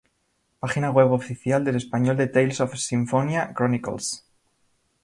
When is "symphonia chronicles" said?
2.75-4.25